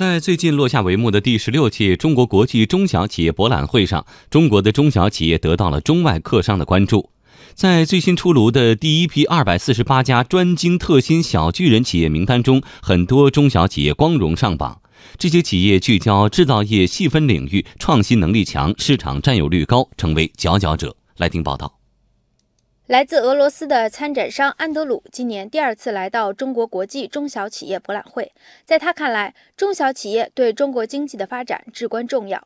[0.00, 7.10] 在最近落下帷幕的第十六届中国国际中小企业博览会上，中国的中小企业得到了中外客商的关注。
[7.52, 14.80] 在最新出炉的第一批二百四十八家专精特新小巨人企业名单中，很多中小企业光荣上榜。
[15.18, 20.96] 这些企业聚焦制造业细分领域，创新能力强，市场占有率高，成为佼佼者。
[21.18, 21.79] 来听报道。
[22.90, 28.32] 来自俄罗斯的参展商安德鲁今年第二次来到中国国际中小企业博览会。
[28.64, 32.42] 在他看来，中小企业对中国经济的发展至关重要。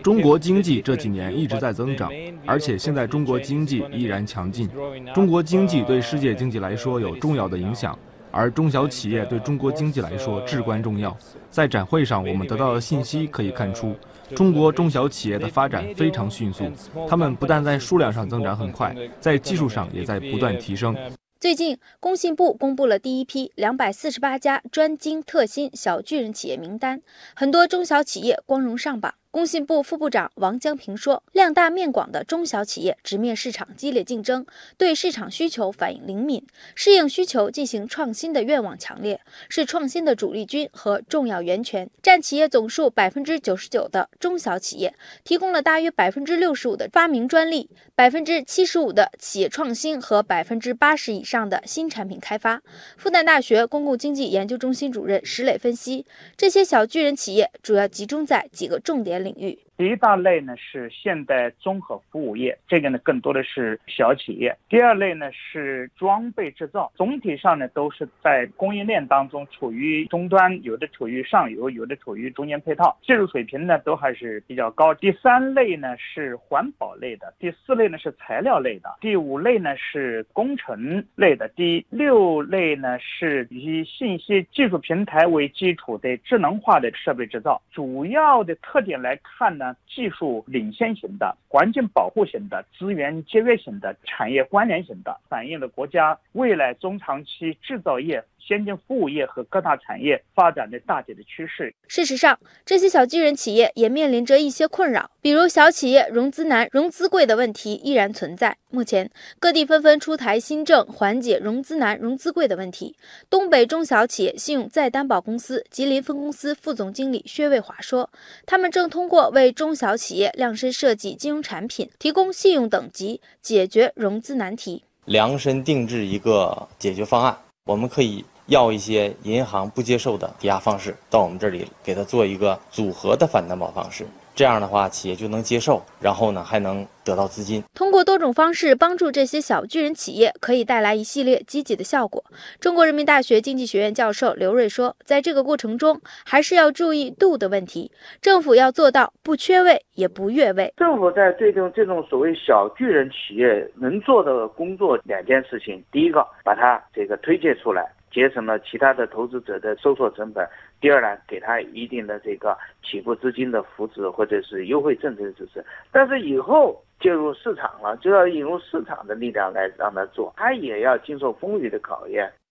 [0.00, 2.08] 中国经济这几年一直在增长，
[2.46, 4.70] 而且现在中国经济依然强劲。
[5.12, 7.98] 中国经济对世界经济来说有重要的影响。
[8.34, 11.16] 而中小企业对中国经济来说至关重要。
[11.50, 13.94] 在展会上，我们得到的信息可以看出，
[14.34, 16.64] 中国中小企业的发展非常迅速。
[17.08, 20.96] 他们不但在数量上增长很快，在技术上也在不断提升。
[21.38, 27.02] 最近，工信部公布了第一批两百四十八家专精特新小巨人企业名单，
[27.36, 29.14] 很多中小企业光荣上榜。
[29.34, 34.46] 工信部副部长王江平说：“量大面广的中小企业直面市场激烈竞争，
[34.78, 41.90] 对市场需求反应灵敏，适应需求进行创新的愿望强烈，是创新的主力军和重要源泉。
[42.00, 52.62] 占企业总数百分之九十九的中小企业，提供了大约百分之六十五的发明专利，百分之七十五的企业创新和百分之八十以上的新产品开发。”
[52.96, 59.23] 复旦大学公共经济研究中心主任石磊分析，这些小巨人企业主要集中在几个重点。
[59.24, 59.58] 领域。
[59.76, 64.56] 第一大类呢是现代综合服务业，这个呢更多的是小企业。
[64.68, 74.94] 第二类呢是装备制造，总体上呢都是在供应链当中处于终端，有的处于上游，有的处于中间配套，技术水平呢都还是比较高。
[74.94, 87.60] 第三类呢是环保类的，第四类呢是材料类的，第五类呢是工程类的，第六类呢是以信息技术平台为基础的智能化的设备制造。
[87.72, 89.63] 主要的特点来看呢。
[89.86, 98.24] 技术领先型的、环境保护型的、资源节约型的、产业关联型的，反映了国家未来中长期制造业。
[98.46, 101.74] 先进服务业和各大产业发展的大体的趋势。
[101.88, 108.56] 事实上，这些小巨人企业也面临着一些困扰，比如小企业融资难、融资贵的问题依然存在。
[108.68, 112.96] 目前，各地纷纷出台新政，缓解融资难、融资贵的问题。
[113.30, 118.10] 东北中小企业信用再担保公司吉林分公司副总经理薛卫华说
[118.44, 124.82] ：“他们正通过为中小企业量身设计金融产品，提供信用等级，解决融资难题。
[125.04, 134.04] 量身定制一个解决方案，我们可以。”要一些银行不接受的抵押方式，到我们这里给他做一个组合的反担保方式。
[134.36, 137.62] 这样的话，企业就能接受，然后呢，还能得到资金。
[137.72, 142.24] 通过多种方式帮助这些小巨人企业，可以带来一系列积极的效果。
[142.58, 147.92] 中国人民大学经济学院教授刘瑞说，在这个过程中，还是要注意度的问题。
[148.20, 150.74] 政府要做到不缺位也不越位。
[150.76, 157.88] 政府在对这种这种所谓小巨人企业能做的工作，两件事情：第一个，把它这个推介出来。
[158.14, 160.48] 节省了其他的投资者的搜索成本。
[160.80, 165.64] 第二呢，给他一定的这个起步资金的扶持或者是优惠政策的支持。
[165.90, 172.32] 但是以后介入市场了，就要引入市场的力量来让他做，他也要经受风雨的考验。